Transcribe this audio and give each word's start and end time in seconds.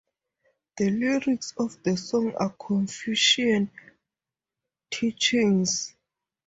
The 0.77 0.89
lyrics 0.89 1.53
of 1.59 1.83
the 1.83 1.95
song 1.95 2.33
are 2.39 2.49
Confucian 2.49 3.69
teachings. 4.89 5.93